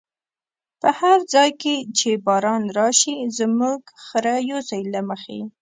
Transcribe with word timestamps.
په 0.81 0.89
هر 0.99 1.19
ځای 1.33 1.49
چی 1.97 2.09
باران 2.25 2.63
راشی، 2.77 3.17
زموږ 3.39 3.81
خره 4.05 4.35
يوسی 4.49 4.81
له 4.93 4.99
مخی 5.09 5.41